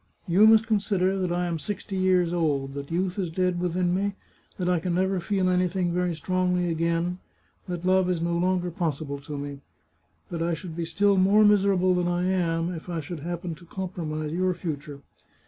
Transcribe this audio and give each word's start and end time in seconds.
You 0.27 0.47
must 0.47 0.65
consider 0.65 1.15
that 1.19 1.31
I 1.31 1.45
am 1.45 1.59
sixty 1.59 1.95
years 1.95 2.33
old, 2.33 2.73
that 2.73 2.89
youth 2.89 3.19
is 3.19 3.29
dead 3.29 3.59
within 3.59 3.93
me, 3.93 4.13
that 4.57 4.67
I 4.67 4.79
can 4.79 4.95
never 4.95 5.19
feel 5.19 5.47
any 5.47 5.67
thing 5.67 5.93
very 5.93 6.15
strongly 6.15 6.69
again, 6.69 7.19
that 7.67 7.85
love 7.85 8.09
is 8.09 8.19
no 8.19 8.35
longer 8.35 8.71
possible 8.71 9.19
to 9.19 9.37
me. 9.37 9.61
But 10.27 10.41
I 10.41 10.55
should 10.55 10.75
be 10.75 10.85
still 10.85 11.17
more 11.17 11.45
miserable 11.45 11.93
than 11.93 12.07
I 12.07 12.23
am 12.25 12.73
if 12.73 12.89
I 12.89 12.99
should 12.99 13.19
happen 13.19 13.53
to 13.53 13.65
compromise 13.67 14.31
your 14.33 14.55
future. 14.55 15.03